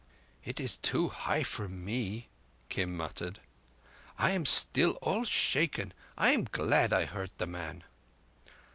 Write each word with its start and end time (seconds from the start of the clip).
"It 0.43 0.59
is 0.59 0.77
too 0.77 1.09
high 1.09 1.43
for 1.43 1.67
me," 1.69 2.27
Kim 2.69 2.97
muttered. 2.97 3.39
"I 4.17 4.31
am 4.31 4.47
still 4.47 4.93
all 4.93 5.25
shaken. 5.25 5.93
I 6.17 6.31
am 6.31 6.45
glad 6.51 6.91
I 6.91 7.05
hurt 7.05 7.37
the 7.37 7.45
man." 7.45 7.83